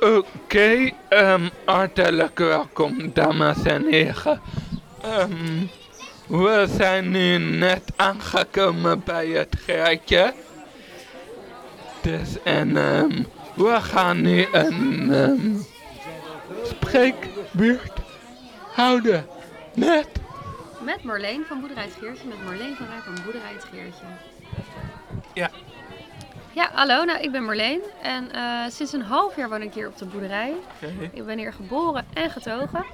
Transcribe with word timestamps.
Oké, 0.00 0.90
ehm, 1.08 1.48
hartelijk 1.64 2.38
welkom 2.38 3.12
dames 3.12 3.62
en 3.62 3.86
heren. 3.86 4.40
Ehm, 5.02 5.66
we 6.26 6.66
zijn 6.76 7.10
nu 7.10 7.38
net 7.38 7.92
aangekomen 7.96 9.02
bij 9.04 9.26
het 9.28 9.56
geitje. 9.66 10.34
Dus 12.00 12.42
en 12.42 12.76
ehm, 12.76 13.22
we 13.54 13.80
gaan 13.80 14.20
nu 14.20 14.46
een 14.52 15.12
ehm, 15.12 15.56
spreekbeurt 16.64 17.92
houden 18.72 19.26
met... 19.74 20.08
Met 20.84 21.02
Marleen 21.04 21.44
van 21.48 21.60
Boerderij 21.60 21.84
het 21.84 21.96
Geertje, 22.00 22.28
met 22.28 22.44
Marleen 22.44 22.76
van 22.76 22.86
Rij 22.86 23.00
van 23.04 23.14
Boerderij 23.24 23.52
het 23.52 23.64
Geertje. 23.72 24.04
Ja. 25.34 25.50
Ja, 26.52 26.70
hallo, 26.72 27.04
nou, 27.04 27.20
ik 27.20 27.32
ben 27.32 27.44
Marleen 27.44 27.80
en 28.02 28.32
eh, 28.32 28.64
sinds 28.68 28.92
een 28.92 29.02
half 29.02 29.36
jaar 29.36 29.48
woon 29.48 29.62
ik 29.62 29.74
hier 29.74 29.86
op 29.88 29.96
de 29.98 30.04
boerderij. 30.04 30.54
Ik 31.12 31.24
ben 31.24 31.38
hier 31.38 31.52
geboren 31.52 32.06
en 32.14 32.30
getogen. 32.30 32.84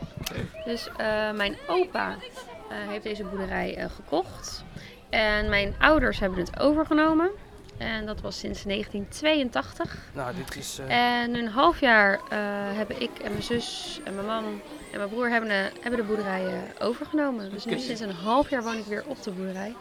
Dus 0.64 0.88
eh, 0.96 1.30
mijn 1.32 1.56
opa 1.66 2.10
eh, 2.10 2.76
heeft 2.88 3.02
deze 3.04 3.24
boerderij 3.24 3.76
eh, 3.76 3.86
gekocht. 3.90 4.64
En 5.10 5.48
mijn 5.48 5.74
ouders 5.78 6.18
hebben 6.18 6.38
het 6.38 6.60
overgenomen. 6.60 7.30
En 7.78 8.06
dat 8.06 8.20
was 8.20 8.38
sinds 8.38 8.62
1982. 8.62 9.96
Nou, 10.14 10.34
dit 10.36 10.56
is... 10.56 10.78
eh, 10.78 11.20
En 11.22 11.34
een 11.34 11.48
half 11.48 11.80
jaar 11.80 12.12
eh, 12.14 12.38
hebben 12.76 13.00
ik 13.02 13.10
en 13.22 13.30
mijn 13.30 13.42
zus 13.42 14.00
en 14.04 14.14
mijn 14.14 14.26
man 14.26 14.44
en 14.92 14.98
mijn 14.98 15.08
broer 15.08 15.28
hebben 15.30 15.48
de, 15.48 15.70
hebben 15.80 16.00
de 16.00 16.06
boerderij 16.06 16.44
eh, 16.46 16.86
overgenomen. 16.86 17.50
Dus 17.50 17.64
nu 17.64 17.72
Oké. 17.72 17.80
sinds 17.82 18.00
een 18.00 18.10
half 18.12 18.50
jaar 18.50 18.62
woon 18.62 18.76
ik 18.78 18.84
weer 18.84 19.04
op 19.06 19.22
de 19.22 19.30
boerderij. 19.30 19.74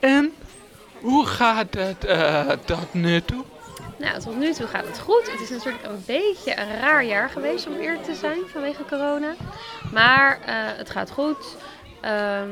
En 0.00 0.32
hoe 1.04 1.26
gaat 1.26 1.74
het 1.74 2.04
eh, 2.04 2.50
tot 2.64 2.94
nu 2.94 3.20
toe? 3.20 3.44
Nou, 3.98 4.20
tot 4.20 4.38
nu 4.38 4.52
toe 4.52 4.66
gaat 4.66 4.86
het 4.86 4.98
goed. 4.98 5.30
Het 5.32 5.40
is 5.40 5.50
natuurlijk 5.50 5.84
een 5.84 6.02
beetje 6.06 6.60
een 6.60 6.80
raar 6.80 7.04
jaar 7.04 7.30
geweest 7.30 7.66
om 7.66 7.74
eerlijk 7.74 8.04
te 8.04 8.14
zijn 8.14 8.38
vanwege 8.46 8.84
corona. 8.88 9.34
Maar 9.92 10.40
eh, 10.40 10.54
het 10.56 10.90
gaat 10.90 11.10
goed. 11.10 11.56
Ehm, 12.00 12.50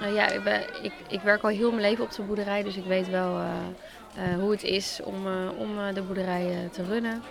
nou 0.00 0.14
ja, 0.14 0.28
ik, 0.28 0.42
ben, 0.42 0.62
ik, 0.82 0.92
ik 1.08 1.20
werk 1.20 1.42
al 1.42 1.48
heel 1.48 1.70
mijn 1.70 1.82
leven 1.82 2.04
op 2.04 2.12
de 2.12 2.22
boerderij, 2.22 2.62
dus 2.62 2.76
ik 2.76 2.84
weet 2.84 3.10
wel 3.10 3.38
eh, 3.38 4.34
hoe 4.38 4.50
het 4.50 4.62
is 4.62 5.00
om, 5.04 5.26
om 5.58 5.94
de 5.94 6.02
boerderij 6.02 6.68
te 6.72 6.84
runnen. 6.84 7.22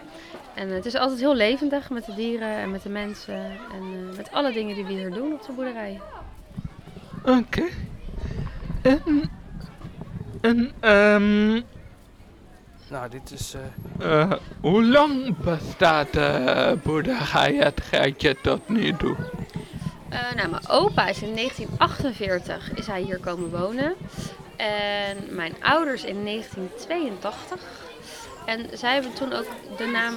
En 0.53 0.69
het 0.69 0.85
is 0.85 0.95
altijd 0.95 1.19
heel 1.19 1.35
levendig 1.35 1.89
met 1.89 2.05
de 2.05 2.15
dieren 2.15 2.55
en 2.55 2.71
met 2.71 2.83
de 2.83 2.89
mensen 2.89 3.43
en 3.71 4.15
met 4.15 4.31
alle 4.31 4.53
dingen 4.53 4.75
die 4.75 4.85
we 4.85 4.93
hier 4.93 5.11
doen 5.11 5.33
op 5.33 5.45
de 5.45 5.51
boerderij. 5.51 6.01
Oké. 7.25 7.63
En... 8.81 9.37
En, 10.41 10.71
ehm... 10.79 11.51
nou, 12.89 13.09
dit 13.09 13.31
is... 13.31 13.53
eh, 13.99 14.21
eh, 14.21 14.31
hoe 14.61 14.85
lang 14.85 15.37
bestaat 15.37 16.13
de 16.13 16.77
boerderij 16.83 17.55
het 17.55 17.81
geitje 17.81 18.35
tot 18.41 18.69
nu 18.69 18.93
toe? 18.93 19.15
Eh, 20.09 20.19
nou, 20.35 20.49
mijn 20.49 20.69
opa 20.69 21.07
is 21.07 21.21
in 21.21 21.35
1948 21.35 22.73
is 22.73 22.87
hij 22.87 23.01
hier 23.01 23.19
komen 23.19 23.49
wonen. 23.49 23.93
En 24.55 25.17
mijn 25.29 25.53
ouders 25.59 26.03
in 26.03 26.25
1982. 26.25 27.61
En 28.45 28.77
zij 28.77 28.93
hebben 28.93 29.13
toen 29.13 29.33
ook 29.33 29.47
de 29.77 29.85
naam 29.85 30.13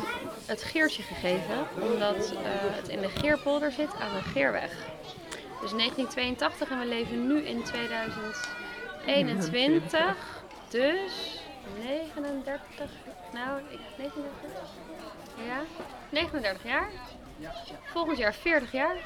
het 0.46 0.62
Geertje 0.62 1.02
gegeven, 1.02 1.66
omdat 1.80 2.32
het 2.50 2.88
in 2.88 3.00
de 3.00 3.08
Geerpolder 3.08 3.72
zit 3.72 3.90
aan 4.00 4.14
de 4.14 4.30
Geerweg. 4.30 4.70
Dus 5.60 5.70
1982 5.70 6.70
en 6.70 6.78
we 6.78 6.86
leven 6.86 7.26
nu 7.26 7.40
in 7.40 7.62
2021. 9.02 10.16
Dus 10.68 11.40
39, 11.82 12.60
nou, 13.32 13.58
ik, 13.70 13.78
39? 13.96 14.62
Ja, 15.46 15.60
39 16.10 16.62
jaar. 16.64 16.88
Volgend 17.92 18.18
jaar 18.18 18.34
40 18.34 18.72
jaar. 18.72 18.96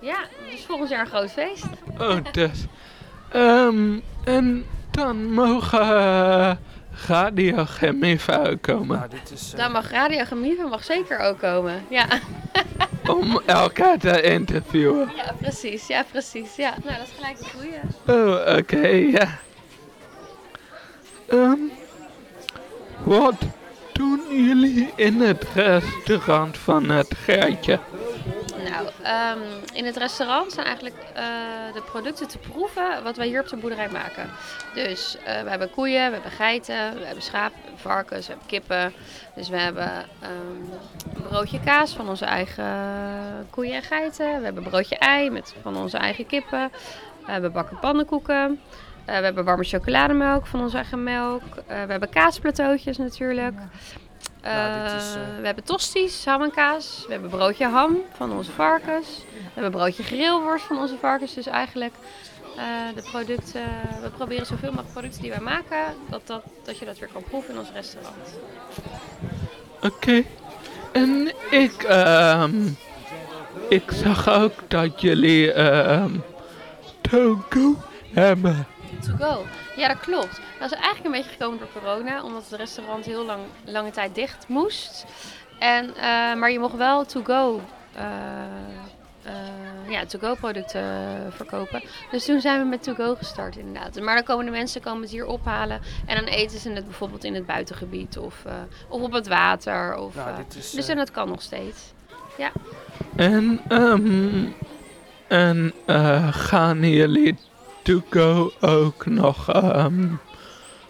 Ja, 0.00 0.16
dus 0.50 0.64
volgend 0.64 0.88
jaar 0.88 1.00
een 1.00 1.06
groot 1.06 1.30
feest. 1.30 1.64
Oh, 1.98 2.16
dus. 2.32 2.64
Ehm, 3.32 3.98
en 4.24 4.66
dan 4.90 5.32
mogen 5.32 5.80
uh, 5.88 6.52
radiochemieven 7.08 8.38
uitkomen. 8.38 8.96
nou, 8.98 9.10
dit 9.10 9.30
is... 9.30 9.52
eh, 9.52 9.58
Dan 9.58 9.72
mag 9.72 9.90
Radio 9.90 10.24
Gemieve 10.24 10.62
mag 10.66 10.84
zeker 10.84 11.18
ook 11.18 11.38
komen. 11.38 11.84
Ja. 11.90 12.06
Om 13.16 13.40
elkaar 13.46 13.98
te 13.98 14.22
interviewen. 14.22 15.10
ja, 15.16 15.32
precies. 15.40 15.86
Ja, 15.86 16.04
precies. 16.10 16.56
Ja. 16.56 16.74
Nou, 16.84 16.96
dat 16.96 17.06
is 17.06 17.12
gelijk 17.16 17.38
een 17.38 17.50
goeie. 17.50 18.24
Oh, 18.24 18.56
oké, 18.58 18.86
ja. 19.18 19.38
Ehm, 21.28 21.58
wat 23.04 23.34
doen 23.92 24.20
jullie 24.30 24.92
in 24.94 25.20
het 25.20 25.44
restaurant 25.54 26.58
van 26.58 26.90
het 26.90 27.14
geitje? 27.14 27.78
Nou, 28.70 28.88
ehm, 29.02 29.38
in 29.72 29.84
het 29.84 29.96
restaurant 29.96 30.52
zijn 30.52 30.66
eigenlijk 30.66 30.96
eh, 31.14 31.24
de 31.74 31.82
producten 31.90 32.28
te 32.28 32.38
proeven 32.38 33.02
wat 33.02 33.16
wij 33.16 33.26
hier 33.26 33.40
op 33.40 33.48
de 33.48 33.56
boerderij 33.56 33.88
maken. 33.88 34.30
Dus 34.74 35.16
eh, 35.24 35.42
we 35.42 35.48
hebben 35.48 35.70
koeien, 35.70 36.06
we 36.06 36.12
hebben 36.12 36.30
geiten, 36.30 36.94
we 36.98 37.04
hebben 37.04 37.22
schapen, 37.22 37.58
varkens, 37.76 38.26
we 38.26 38.32
hebben 38.32 38.48
kippen. 38.48 38.92
Dus 39.34 39.48
we 39.48 39.56
hebben 39.56 39.90
ehm, 40.20 41.16
een 41.16 41.22
broodje 41.28 41.60
kaas 41.60 41.94
van 41.94 42.08
onze 42.08 42.24
eigen 42.24 42.66
koeien 43.50 43.74
en 43.74 43.82
geiten. 43.82 44.38
We 44.38 44.44
hebben 44.44 44.62
broodje 44.62 44.96
ei 44.96 45.30
met, 45.30 45.54
van 45.62 45.76
onze 45.76 45.96
eigen 45.96 46.26
kippen. 46.26 46.70
we 47.24 47.32
hebben 47.32 47.52
bakken 47.52 47.78
pannenkoeken. 47.78 48.60
Eh, 49.06 49.18
we 49.18 49.24
hebben 49.24 49.44
warme 49.44 49.64
chocolademelk 49.64 50.46
van 50.46 50.60
onze 50.60 50.76
eigen 50.76 51.02
melk. 51.02 51.42
Eh, 51.42 51.82
we 51.84 51.90
hebben 51.90 52.08
kaasplateautjes 52.08 52.96
natuurlijk. 52.96 53.54
Is, 53.56 54.50
Eh, 54.52 55.40
We 55.40 55.46
hebben 55.46 55.64
tosties, 55.64 56.24
ham 56.24 56.42
en 56.42 56.50
kaas. 56.50 57.04
We 57.06 57.12
hebben 57.12 57.30
broodje 57.30 57.66
ham 57.66 57.96
van 58.12 58.32
onze 58.32 58.52
varkens. 58.52 59.06
We 59.32 59.60
hebben 59.60 59.70
broodje 59.70 60.02
grillworst 60.02 60.64
van 60.64 60.78
onze 60.78 60.96
varkens. 61.00 61.34
Dus 61.34 61.46
eigenlijk 61.46 61.94
eh, 62.56 62.62
de 62.94 63.02
producten, 63.10 63.62
we 64.02 64.08
proberen 64.16 64.46
zoveel 64.46 64.68
mogelijk 64.68 64.92
producten 64.92 65.22
die 65.22 65.30
wij 65.30 65.40
maken, 65.40 65.78
dat, 66.10 66.26
dat, 66.26 66.42
dat 66.64 66.78
je 66.78 66.84
dat 66.84 66.98
weer 66.98 67.08
kan 67.12 67.22
proeven 67.22 67.54
in 67.54 67.60
ons 67.60 67.70
restaurant. 67.72 68.38
Oké. 69.82 70.22
En 70.92 71.32
ik, 71.50 71.82
ehm, 71.82 72.54
ik 73.68 73.90
zag 73.90 74.28
ook 74.30 74.52
dat 74.68 75.00
jullie, 75.00 75.52
ehm, 75.52 76.10
Togo 77.00 77.74
hebben. 78.12 78.66
To 79.06 79.16
go. 79.26 79.44
Ja, 79.76 79.88
dat 79.88 80.00
klopt. 80.00 80.40
Dat 80.58 80.72
is 80.72 80.78
eigenlijk 80.78 81.04
een 81.04 81.10
beetje 81.12 81.30
gekomen 81.30 81.58
door 81.58 81.68
corona, 81.82 82.22
omdat 82.22 82.42
het 82.50 82.58
restaurant 82.60 83.04
heel 83.04 83.24
lang, 83.24 83.40
lange 83.64 83.90
tijd 83.90 84.14
dicht 84.14 84.48
moest. 84.48 85.04
En, 85.58 85.94
eh, 85.94 86.02
maar 86.34 86.50
je 86.50 86.58
mocht 86.58 86.76
wel 86.76 87.04
to 87.04 87.22
go. 87.24 87.60
eh, 87.94 88.02
eh, 89.22 89.32
ja, 89.88 90.04
to-go 90.06 90.34
producten 90.34 90.84
verkopen. 91.32 91.82
Dus 92.10 92.24
toen 92.24 92.40
zijn 92.40 92.60
we 92.60 92.66
met 92.66 92.82
to-go 92.82 93.14
gestart 93.14 93.56
inderdaad. 93.56 94.00
Maar 94.00 94.14
dan 94.14 94.24
komen 94.24 94.44
de 94.44 94.50
mensen 94.50 94.80
komen 94.80 95.02
het 95.02 95.10
hier 95.10 95.26
ophalen 95.26 95.80
en 96.06 96.16
dan 96.16 96.24
eten 96.24 96.58
ze 96.58 96.70
het 96.70 96.84
bijvoorbeeld 96.84 97.24
in 97.24 97.34
het 97.34 97.46
buitengebied 97.46 98.18
of, 98.18 98.42
eh, 98.44 98.52
of 98.88 99.02
op 99.02 99.12
het 99.12 99.28
water. 99.28 99.96
Of, 99.96 100.14
nou, 100.14 100.44
is... 100.56 100.70
dus 100.70 100.88
en 100.88 100.96
dat 100.96 101.10
kan 101.10 101.28
nog 101.28 101.42
steeds. 101.42 101.92
En, 103.16 103.60
ehm, 103.68 104.44
en 105.28 105.72
eh, 105.86 106.28
gaan 106.32 106.80
jullie 106.90 107.36
Togo 107.86 108.52
ook 108.60 109.06
nog 109.06 109.52
ehm, 109.52 110.14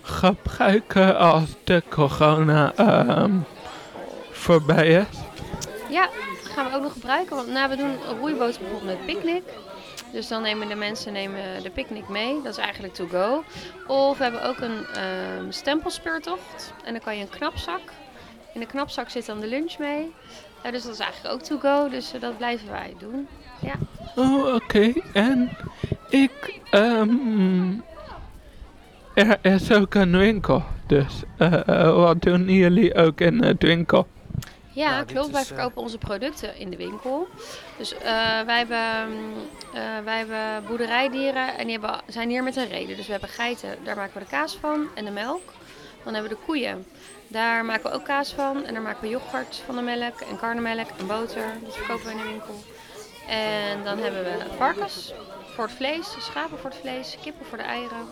gebruiken 0.03 1.19
als 1.19 1.45
de 1.65 1.83
corona 1.91 2.73
ehm, 2.77 3.33
voorbij 4.31 4.89
is? 4.89 5.19
Ja, 5.91 6.09
dat 6.43 6.53
gaan 6.53 6.71
we 6.71 6.77
ook 6.77 6.83
nog 6.83 6.93
gebruiken. 6.93 7.37
Want 7.37 7.49
nou, 7.49 7.69
we 7.69 7.77
doen 7.77 7.97
roeiboten 8.21 8.61
bijvoorbeeld 8.61 8.99
met 8.99 9.07
picknick. 9.07 9.43
Dus 10.13 10.29
dan 10.29 10.43
nemen 10.43 10.69
de 10.69 10.75
mensen 10.75 11.13
nemen 11.13 11.63
de 11.63 11.71
picknick 11.71 12.09
mee. 12.09 12.43
Dat 12.43 12.53
is 12.53 12.65
eigenlijk 12.65 12.95
to 12.95 13.07
go. 13.07 13.45
Of 13.87 14.19
we 14.19 14.23
hebben 14.23 14.45
ook 14.45 14.61
een 14.61 14.87
ehm 14.87 15.51
stempelspeurtocht. 15.51 16.73
En 16.85 16.93
dan 16.93 17.03
kan 17.03 17.17
je 17.17 17.23
een 17.23 17.29
knapzak. 17.29 17.81
In 18.55 18.61
de 18.61 18.67
knapzak 18.67 19.09
zit 19.09 19.27
dan 19.27 19.41
de 19.41 19.47
lunch 19.47 19.79
mee. 19.79 20.13
Ja, 20.63 20.71
dus 20.71 20.83
dat 20.83 20.93
is 20.93 20.99
eigenlijk 20.99 21.35
ook 21.35 21.43
to 21.43 21.59
go. 21.59 21.89
Dus 21.89 22.13
eh, 22.13 22.21
dat 22.21 22.37
blijven 22.37 22.71
wij 22.71 22.95
doen. 22.99 23.29
Oh, 24.15 24.55
oké. 24.55 24.93
En 25.13 25.51
ik, 26.09 26.61
ehm, 26.71 27.73
er 29.15 29.39
is 29.43 29.73
ook 29.73 29.95
een 29.95 30.17
winkel. 30.17 30.63
Dus 30.87 31.23
eh, 31.39 31.95
wat 31.97 32.23
doen 32.23 32.49
jullie 32.49 32.95
ook 32.95 33.21
in 33.21 33.43
het 33.43 33.63
winkel? 33.63 34.07
Ja, 34.73 34.91
Nou, 34.91 35.05
klopt. 35.05 35.31
Wij 35.31 35.41
is, 35.41 35.51
eh, 35.51 35.55
verkopen 35.55 35.83
onze 35.83 35.99
producten 35.99 36.59
in 36.59 36.71
de 36.71 36.77
winkel. 36.77 37.29
Dus 37.79 37.95
eh, 37.95 38.41
wij, 38.47 38.59
hebben, 38.59 39.09
wij 40.05 40.19
hebben 40.19 40.65
boerderijdieren 40.69 41.59
en 41.59 41.67
die 41.67 41.79
hebben, 41.79 42.01
zijn 42.07 42.29
hier 42.29 42.43
met 42.43 42.57
een 42.57 42.69
reden. 42.69 42.97
Dus 42.97 43.07
we 43.07 43.13
hebben 43.13 43.31
geiten, 43.31 43.69
daar 43.85 43.97
maken 43.97 44.13
we 44.13 44.19
de 44.19 44.31
kaas 44.31 44.57
van 44.61 44.87
en 44.95 45.05
de 45.05 45.11
melk. 45.11 45.53
Dan 46.05 46.15
hebben 46.15 46.33
we 46.33 46.39
de 46.39 46.45
koeien. 46.47 46.87
Daar 47.29 47.65
maken 47.65 47.91
we 47.91 47.97
ook 47.97 48.05
kaas 48.05 48.33
van. 48.33 48.65
En 48.65 48.75
daar 48.75 48.83
maken 48.83 49.03
we 49.03 49.09
yoghurt 49.09 49.63
van 49.67 49.77
de 49.77 49.83
melk 49.83 50.21
en 50.21 50.39
karnemelk 50.39 50.89
en 50.99 51.07
boter. 51.07 51.47
Dat 51.65 51.77
verkopen 51.77 52.05
we 52.05 52.11
in 52.11 52.17
de 52.17 52.23
winkel. 52.23 52.55
En 53.27 53.85
dan 53.85 53.99
hebben 53.99 54.25
we 54.25 54.45
varkens 54.57 55.13
voor 55.55 55.65
het 55.65 55.75
vlees, 55.75 56.17
schapen 56.19 56.59
voor 56.59 56.71
het 56.71 56.79
vlees, 56.79 57.19
kippen 57.23 57.47
voor 57.47 57.59
de 57.59 57.65
eieren. 57.65 58.07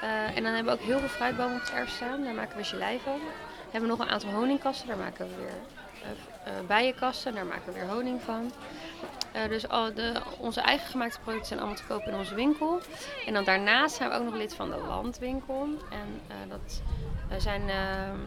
Eh, 0.00 0.36
en 0.36 0.42
dan 0.42 0.52
hebben 0.52 0.64
we 0.64 0.80
ook 0.80 0.86
heel 0.86 0.98
veel 0.98 1.08
fruitbomen 1.08 1.54
op 1.54 1.60
het 1.60 1.72
erf 1.72 1.90
staan. 1.90 2.24
Daar 2.24 2.34
maken 2.34 2.56
we 2.56 2.64
gelei 2.64 3.00
van. 3.04 3.20
hebben 3.70 3.90
nog 3.90 3.98
een 3.98 4.08
aantal 4.08 4.30
honingkasten, 4.30 4.88
daar 4.88 4.96
maken 4.96 5.28
we 5.28 5.34
weer 5.36 5.54
uh, 6.46 6.66
bijenkasten, 6.66 7.34
daar 7.34 7.46
maken 7.46 7.72
we 7.72 7.78
weer 7.78 7.88
honing 7.88 8.22
van. 8.22 8.52
dus 9.48 9.68
al 9.68 9.94
de, 9.94 10.12
onze 10.38 10.60
eigen 10.60 10.88
gemaakte 10.88 11.18
producten 11.20 11.46
zijn 11.46 11.60
allemaal 11.60 11.78
te 11.78 11.86
kopen 11.86 12.12
in 12.12 12.18
onze 12.18 12.34
winkel. 12.34 12.80
En 13.26 13.34
dan 13.34 13.44
daarnaast 13.44 13.96
zijn 13.96 14.08
we 14.10 14.16
ook 14.16 14.24
nog 14.24 14.34
lid 14.34 14.54
van 14.54 14.70
de 14.70 14.76
landwinkel. 14.76 15.68
En 15.90 16.48
dat 16.48 16.82
zijn, 17.42 17.60
ehm, 17.60 18.18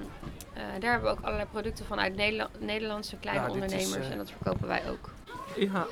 daar 0.80 0.92
hebben 0.92 1.10
we 1.10 1.18
ook 1.18 1.24
allerlei 1.24 1.50
producten 1.50 1.86
van 1.86 2.00
uit 2.00 2.16
Nederland, 2.16 2.62
Nederlandse 2.62 3.18
kleine 3.18 3.50
ondernemers. 3.50 4.10
en 4.10 4.18
dat 4.18 4.32
verkopen 4.32 4.68
wij 4.68 4.90
ook. 4.90 5.10
Ja. 5.56 5.86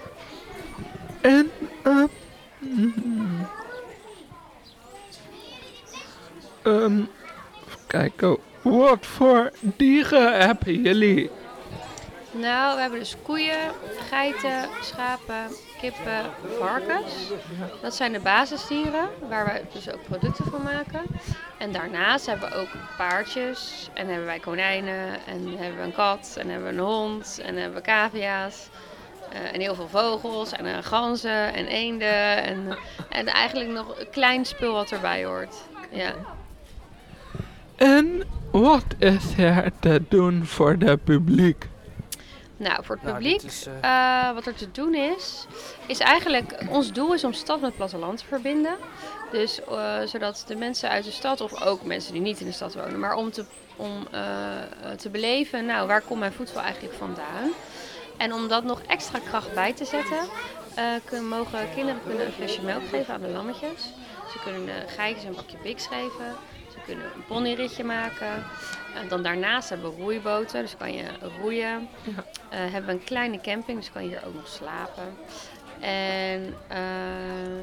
En... 1.21 1.51
Mm, 2.59 3.47
um, 6.63 7.09
kijken, 7.87 8.37
wat 8.61 9.05
voor 9.05 9.51
dieren 9.61 10.41
hebben 10.41 10.81
jullie? 10.81 11.29
Nou, 12.31 12.75
we 12.75 12.81
hebben 12.81 12.99
dus 12.99 13.15
koeien, 13.21 13.71
geiten, 14.09 14.69
schapen, 14.81 15.47
kippen, 15.79 16.25
varkens. 16.59 17.13
Dat 17.81 17.95
zijn 17.95 18.11
de 18.11 18.19
basisdieren 18.19 19.09
waar 19.29 19.45
we 19.45 19.61
dus 19.73 19.91
ook 19.91 20.03
producten 20.03 20.45
van 20.45 20.63
maken. 20.63 21.01
En 21.57 21.71
daarnaast 21.71 22.25
hebben 22.25 22.49
we 22.49 22.55
ook 22.55 22.69
paardjes 22.97 23.89
en 23.93 24.07
hebben 24.07 24.25
wij 24.25 24.39
konijnen 24.39 25.25
en 25.25 25.57
hebben 25.57 25.77
we 25.77 25.83
een 25.83 25.93
kat 25.93 26.35
en 26.39 26.49
hebben 26.49 26.67
we 26.67 26.73
een 26.73 26.85
hond 26.87 27.39
en 27.43 27.55
hebben 27.55 27.77
we 27.77 27.85
cavia's. 27.85 28.69
Uh, 29.33 29.53
en 29.53 29.59
heel 29.59 29.75
veel 29.75 29.87
vogels 29.87 30.51
en 30.51 30.65
uh, 30.65 30.77
ganzen 30.81 31.53
en 31.53 31.65
eenden 31.65 32.43
en, 32.43 32.77
en 33.09 33.27
eigenlijk 33.27 33.69
nog 33.69 33.99
een 33.99 34.09
klein 34.09 34.45
spul 34.45 34.73
wat 34.73 34.91
erbij 34.91 35.25
hoort. 35.25 35.55
Ja. 35.91 36.13
En 37.75 38.23
wat 38.51 38.85
is 38.97 39.37
er 39.37 39.71
te 39.79 40.01
doen 40.09 40.45
voor 40.45 40.75
het 40.79 41.03
publiek? 41.03 41.67
Nou, 42.57 42.83
voor 42.83 42.95
het 42.95 43.03
nou, 43.03 43.15
publiek, 43.15 43.41
uh, 43.83 44.33
wat 44.33 44.45
er 44.45 44.55
te 44.55 44.71
doen 44.71 44.95
is, 44.95 45.45
is 45.85 45.99
eigenlijk, 45.99 46.57
ons 46.69 46.93
doel 46.93 47.13
is 47.13 47.23
om 47.23 47.33
stad 47.33 47.61
met 47.61 47.75
platteland 47.75 48.17
te 48.17 48.25
verbinden. 48.25 48.75
Dus 49.31 49.59
uh, 49.69 50.01
zodat 50.05 50.43
de 50.47 50.55
mensen 50.55 50.89
uit 50.89 51.03
de 51.03 51.11
stad, 51.11 51.41
of 51.41 51.63
ook 51.63 51.83
mensen 51.83 52.13
die 52.13 52.21
niet 52.21 52.39
in 52.39 52.45
de 52.45 52.51
stad 52.51 52.75
wonen, 52.75 52.99
maar 52.99 53.15
om 53.15 53.31
te, 53.31 53.45
om, 53.75 54.07
uh, 54.13 54.91
te 54.97 55.09
beleven, 55.09 55.65
nou, 55.65 55.87
waar 55.87 56.01
komt 56.01 56.19
mijn 56.19 56.33
voedsel 56.33 56.61
eigenlijk 56.61 56.95
vandaan? 56.95 57.51
En 58.17 58.33
om 58.33 58.47
dat 58.47 58.63
nog 58.63 58.81
extra 58.81 59.19
kracht 59.19 59.53
bij 59.53 59.73
te 59.73 59.85
zetten, 59.85 60.19
kunnen, 61.05 61.27
mogen 61.27 61.73
kinderen 61.75 62.01
kunnen 62.05 62.25
een 62.25 62.31
flesje 62.31 62.61
melk 62.61 62.87
geven 62.87 63.13
aan 63.13 63.21
de 63.21 63.29
lammetjes. 63.29 63.93
Ze 64.31 64.39
kunnen 64.43 64.65
de 64.65 64.83
geitjes 64.87 65.23
een 65.23 65.35
bakje 65.35 65.57
biks 65.63 65.87
geven 65.87 66.35
kunnen 66.87 67.05
een 67.15 67.25
ponyritje 67.27 67.83
maken. 67.83 68.43
En 68.95 69.07
dan 69.07 69.23
daarnaast 69.23 69.69
hebben 69.69 69.95
we 69.95 70.01
roeiboten, 70.01 70.61
dus 70.61 70.77
kan 70.77 70.93
je 70.93 71.03
roeien. 71.41 71.87
Ja. 72.03 72.11
Uh, 72.11 72.71
hebben 72.71 72.85
we 72.85 72.91
een 72.91 73.03
kleine 73.03 73.41
camping, 73.41 73.79
dus 73.79 73.91
kan 73.91 74.03
je 74.03 74.09
hier 74.09 74.25
ook 74.25 74.33
nog 74.33 74.47
slapen. 74.47 75.17
En 75.79 76.53
uh, 76.71 76.77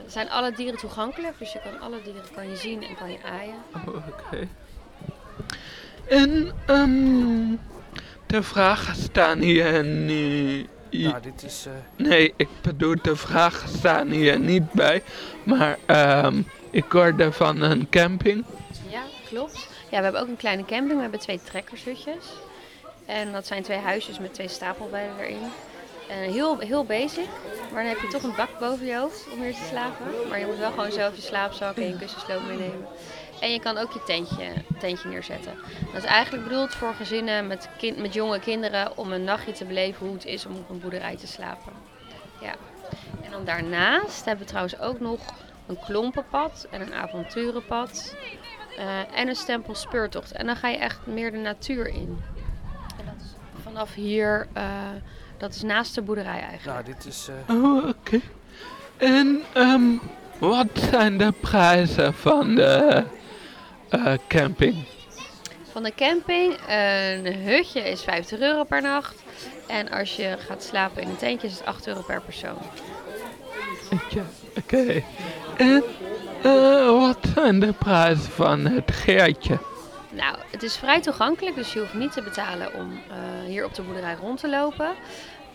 zijn 0.06 0.30
alle 0.30 0.52
dieren 0.52 0.78
toegankelijk, 0.78 1.38
dus 1.38 1.52
je 1.52 1.60
kan 1.60 1.80
alle 1.80 2.02
dieren 2.02 2.22
kan 2.34 2.50
je 2.50 2.56
zien 2.56 2.82
en 2.82 2.96
kan 2.96 3.10
je 3.10 3.18
aaien. 3.24 3.62
Oh, 3.86 3.96
Oké. 3.96 4.48
En 6.08 6.52
um, 6.66 7.60
de 8.34 8.42
vragen 8.42 8.94
staan 8.94 9.38
hier 9.38 9.84
niet. 9.84 10.68
Ja, 10.90 11.20
dit 11.20 11.42
is. 11.42 11.66
Uh... 11.66 12.06
Nee, 12.08 12.34
ik 12.36 12.48
bedoel, 12.62 12.96
de 13.02 13.16
vragen 13.16 13.68
staan 13.68 14.08
hier 14.08 14.38
niet 14.38 14.72
bij. 14.72 15.02
Maar 15.42 15.78
um, 16.24 16.46
ik 16.70 16.92
hoorde 16.92 17.32
van 17.32 17.60
een 17.60 17.88
camping 17.90 18.44
klopt. 19.34 19.68
Ja, 19.90 19.98
we 19.98 20.04
hebben 20.04 20.20
ook 20.20 20.28
een 20.28 20.36
kleine 20.36 20.64
camping. 20.64 20.94
We 20.94 21.02
hebben 21.02 21.20
twee 21.20 21.40
trekkershutjes. 21.44 22.24
En 23.06 23.32
dat 23.32 23.46
zijn 23.46 23.62
twee 23.62 23.78
huisjes 23.78 24.18
met 24.18 24.34
twee 24.34 24.48
stapelbedden 24.48 25.18
erin. 25.18 25.50
En 26.08 26.32
heel, 26.32 26.58
heel 26.58 26.84
basic. 26.84 27.28
Maar 27.72 27.82
dan 27.82 27.92
heb 27.92 28.00
je 28.00 28.08
toch 28.08 28.22
een 28.22 28.36
dak 28.36 28.58
boven 28.58 28.86
je 28.86 28.96
hoofd 28.96 29.26
om 29.32 29.42
hier 29.42 29.52
te 29.52 29.66
slapen. 29.68 30.06
Maar 30.28 30.38
je 30.38 30.46
moet 30.46 30.58
wel 30.58 30.70
gewoon 30.70 30.92
zelf 30.92 31.16
je 31.16 31.22
slaapzak 31.22 31.76
en 31.76 31.88
je 31.88 31.96
kussensloop 31.96 32.42
meenemen. 32.46 32.86
En 33.40 33.52
je 33.52 33.60
kan 33.60 33.78
ook 33.78 33.92
je 33.92 34.02
tentje, 34.06 34.52
tentje 34.78 35.08
neerzetten. 35.08 35.54
Dat 35.92 36.02
is 36.02 36.08
eigenlijk 36.08 36.48
bedoeld 36.48 36.74
voor 36.74 36.94
gezinnen 36.94 37.46
met, 37.46 37.68
kind, 37.78 37.98
met 37.98 38.14
jonge 38.14 38.38
kinderen 38.38 38.96
om 38.96 39.12
een 39.12 39.24
nachtje 39.24 39.52
te 39.52 39.64
beleven 39.64 40.06
hoe 40.06 40.14
het 40.14 40.24
is 40.24 40.46
om 40.46 40.56
op 40.56 40.70
een 40.70 40.80
boerderij 40.80 41.16
te 41.16 41.26
slapen. 41.26 41.72
Ja. 42.40 42.54
En 43.22 43.30
dan 43.30 43.44
daarnaast 43.44 44.24
hebben 44.24 44.44
we 44.44 44.50
trouwens 44.50 44.78
ook 44.80 45.00
nog 45.00 45.20
een 45.66 45.78
klompenpad 45.86 46.66
en 46.70 46.80
een 46.80 46.94
avonturenpad. 46.94 48.16
Uh, 48.78 49.18
en 49.18 49.28
een 49.28 49.34
stempel 49.34 49.74
speurtocht. 49.74 50.32
En 50.32 50.46
dan 50.46 50.56
ga 50.56 50.68
je 50.68 50.76
echt 50.76 51.06
meer 51.06 51.32
de 51.32 51.38
natuur 51.38 51.86
in. 51.88 52.22
En 52.98 53.04
dat 53.04 53.14
is 53.24 53.34
vanaf 53.62 53.94
hier, 53.94 54.46
uh, 54.56 54.62
dat 55.36 55.54
is 55.54 55.62
naast 55.62 55.94
de 55.94 56.02
boerderij 56.02 56.40
eigenlijk. 56.40 56.64
Nou, 56.64 56.84
dit 56.84 57.06
is... 57.06 57.28
Uh... 57.48 57.64
Oh, 57.64 57.88
oké. 57.88 58.20
En 58.96 59.42
um, 59.56 60.00
wat 60.38 60.68
zijn 60.90 61.18
de 61.18 61.32
prijzen 61.40 62.14
van 62.14 62.54
de 62.54 63.04
camping? 64.28 64.84
Van 65.72 65.82
de 65.82 65.92
camping, 65.94 66.54
een 66.68 67.34
hutje 67.34 67.80
is 67.80 68.02
50 68.02 68.40
euro 68.40 68.64
per 68.64 68.82
nacht. 68.82 69.22
En 69.66 69.90
als 69.90 70.16
je 70.16 70.36
gaat 70.38 70.62
slapen 70.62 71.02
in 71.02 71.08
een 71.08 71.16
tentje 71.16 71.46
is 71.46 71.52
het 71.52 71.66
8 71.66 71.86
euro 71.86 72.02
per 72.02 72.20
persoon. 72.20 72.58
Oké. 73.90 74.24
Okay. 74.58 75.04
En 75.56 75.84
uh, 76.44 77.00
wat 77.00 77.18
zijn 77.34 77.60
de 77.60 77.72
prijzen 77.72 78.30
van 78.32 78.66
het 78.66 78.90
geertje? 78.92 79.58
Nou, 80.10 80.36
het 80.50 80.62
is 80.62 80.76
vrij 80.76 81.00
toegankelijk, 81.00 81.56
dus 81.56 81.72
je 81.72 81.78
hoeft 81.78 81.94
niet 81.94 82.12
te 82.12 82.22
betalen 82.22 82.74
om 82.74 82.92
uh, 82.92 83.46
hier 83.46 83.64
op 83.64 83.74
de 83.74 83.82
boerderij 83.82 84.14
rond 84.20 84.40
te 84.40 84.48
lopen. 84.48 84.94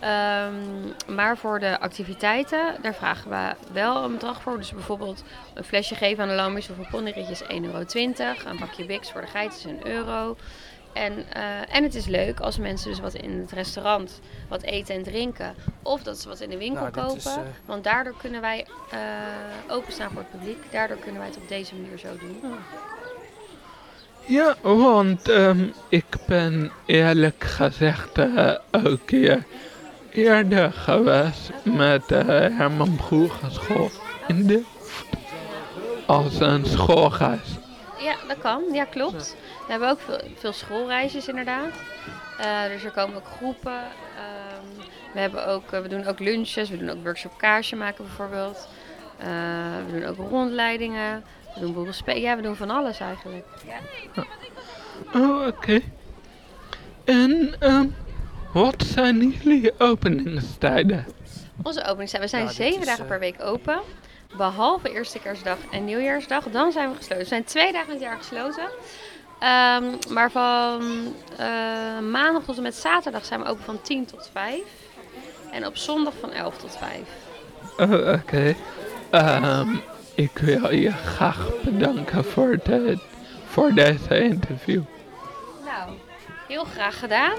Um, 0.02 0.92
maar 1.14 1.36
voor 1.36 1.58
de 1.58 1.80
activiteiten, 1.80 2.76
daar 2.82 2.94
vragen 2.94 3.30
we 3.30 3.72
wel 3.72 4.04
een 4.04 4.12
bedrag 4.12 4.42
voor. 4.42 4.56
Dus 4.56 4.72
bijvoorbeeld 4.72 5.24
een 5.54 5.64
flesje 5.64 5.94
geven 5.94 6.22
aan 6.22 6.28
de 6.28 6.34
lammetjes 6.34 6.70
of 6.70 6.78
een 6.78 6.90
ponyritje 6.90 7.32
is 7.32 7.42
1,20 7.42 7.46
euro. 7.48 7.84
Een 8.46 8.58
bakje 8.58 8.84
Bix 8.84 9.10
voor 9.10 9.20
de 9.20 9.26
geiten 9.26 9.58
is 9.58 9.64
een 9.64 9.86
euro. 9.86 10.36
En, 10.92 11.12
uh, 11.12 11.74
en 11.76 11.82
het 11.82 11.94
is 11.94 12.06
leuk 12.06 12.40
als 12.40 12.58
mensen 12.58 12.90
dus 12.90 13.00
wat 13.00 13.14
in 13.14 13.40
het 13.40 13.52
restaurant 13.52 14.20
wat 14.48 14.62
eten 14.62 14.94
en 14.94 15.02
drinken. 15.02 15.54
Of 15.82 16.02
dat 16.02 16.18
ze 16.18 16.28
wat 16.28 16.40
in 16.40 16.50
de 16.50 16.58
winkel 16.58 16.80
nou, 16.80 16.90
kopen. 16.90 17.16
Is, 17.16 17.26
uh... 17.26 17.36
Want 17.64 17.84
daardoor 17.84 18.16
kunnen 18.16 18.40
wij 18.40 18.66
uh, 18.94 19.74
openstaan 19.74 20.10
voor 20.10 20.20
het 20.20 20.30
publiek. 20.30 20.72
Daardoor 20.72 20.96
kunnen 20.96 21.20
wij 21.20 21.28
het 21.28 21.38
op 21.38 21.48
deze 21.48 21.74
manier 21.74 21.98
zo 21.98 22.08
doen. 22.18 22.40
Ja, 24.26 24.56
want 24.62 25.28
um, 25.28 25.72
ik 25.88 26.16
ben 26.26 26.72
eerlijk 26.86 27.44
gezegd 27.44 28.18
ook 28.70 29.10
hier 29.10 29.44
eerder 30.10 30.72
geweest 30.72 31.50
met 31.62 32.08
de 32.08 32.14
Herman 32.56 32.96
Broeger 32.96 33.50
school 33.50 33.90
in 34.26 34.46
de 34.46 34.64
als 36.06 36.40
een 36.40 36.66
schoolhuis. 36.66 37.58
Ja, 37.98 38.14
dat 38.28 38.38
kan. 38.38 38.62
Ja, 38.72 38.84
klopt. 38.84 39.36
We 39.66 39.70
hebben 39.70 39.88
ook 39.88 40.00
veel, 40.00 40.20
veel 40.36 40.52
schoolreisjes 40.52 41.28
inderdaad. 41.28 41.74
Uh, 42.40 42.72
dus 42.72 42.84
er 42.84 42.90
komen 42.90 43.16
ook 43.16 43.26
groepen. 43.36 43.72
Um, 43.72 44.84
we, 45.12 45.20
hebben 45.20 45.46
ook, 45.46 45.72
uh, 45.72 45.80
we 45.80 45.88
doen 45.88 46.06
ook 46.06 46.18
lunches. 46.18 46.70
We 46.70 46.78
doen 46.78 46.90
ook 46.90 47.02
workshop 47.02 47.38
kaarsje 47.38 47.76
maken 47.76 48.04
bijvoorbeeld. 48.04 48.68
Uh, 49.20 49.26
we 49.86 50.00
doen 50.00 50.04
ook 50.04 50.30
rondleidingen. 50.30 51.24
We 51.54 51.60
doen 51.60 51.72
boerenspelen. 51.72 52.20
Ja, 52.20 52.36
we 52.36 52.42
doen 52.42 52.56
van 52.56 52.70
alles 52.70 53.00
eigenlijk. 53.00 53.46
Ja. 53.66 54.22
Oh, 55.14 55.46
oké. 55.46 55.56
Okay. 55.56 55.84
En 57.04 57.54
um, 57.60 57.94
wat 58.52 58.82
zijn 58.92 59.28
jullie 59.28 59.72
openingstijden? 59.78 61.06
Onze 61.62 61.84
openingstijden. 61.84 62.30
We 62.30 62.36
zijn 62.36 62.48
zeven 62.48 62.86
dagen 62.86 63.06
per 63.06 63.18
week 63.18 63.42
open. 63.42 63.80
Behalve 64.36 64.92
eerste 64.92 65.18
kerstdag 65.18 65.58
en 65.70 65.84
nieuwjaarsdag. 65.84 66.44
Dan 66.44 66.72
zijn 66.72 66.90
we 66.90 66.96
gesloten. 66.96 67.22
We 67.22 67.28
zijn 67.28 67.44
twee 67.44 67.72
dagen 67.72 67.86
in 67.88 67.94
het 67.94 68.02
jaar 68.02 68.16
gesloten. 68.16 68.64
Um, 69.42 70.14
maar 70.14 70.30
van 70.30 70.82
uh, 71.40 72.10
maandag 72.10 72.42
tot 72.44 72.56
en 72.56 72.62
met 72.62 72.74
zaterdag 72.74 73.24
zijn 73.24 73.40
we 73.40 73.46
open 73.46 73.64
van 73.64 73.80
10 73.80 74.04
tot 74.04 74.30
5. 74.32 74.60
En 75.52 75.66
op 75.66 75.76
zondag 75.76 76.14
van 76.20 76.32
11 76.32 76.56
tot 76.56 76.76
5. 76.76 76.98
Oh, 77.78 77.92
Oké. 77.92 78.54
Okay. 79.10 79.60
Um, 79.60 79.80
ik 80.14 80.38
wil 80.38 80.72
je 80.72 80.92
graag 80.92 81.48
bedanken 81.64 82.24
voor, 82.24 82.58
de, 82.64 82.98
voor 83.46 83.72
deze 83.72 84.22
interview. 84.22 84.82
Nou, 85.64 85.90
heel 86.48 86.64
graag 86.64 86.98
gedaan. 86.98 87.38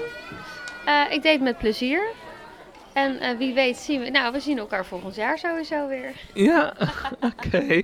Uh, 0.86 1.02
ik 1.10 1.22
deed 1.22 1.32
het 1.32 1.42
met 1.42 1.58
plezier. 1.58 2.02
En 2.92 3.22
uh, 3.22 3.38
wie 3.38 3.54
weet 3.54 3.76
zien 3.76 4.00
we... 4.00 4.10
Nou, 4.10 4.32
we 4.32 4.40
zien 4.40 4.58
elkaar 4.58 4.86
volgend 4.86 5.14
jaar 5.14 5.38
sowieso 5.38 5.86
weer. 5.86 6.12
Ja, 6.34 6.74
oké. 7.30 7.80